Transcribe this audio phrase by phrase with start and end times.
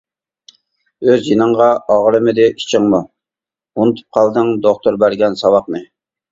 [1.11, 1.67] ئۆز جېنىڭغا
[1.97, 5.87] ئاغرىمىدى ئىچىڭمۇ، ئۇنتۇپ قالدىڭ دوختۇر بەرگەن ساۋاقنى.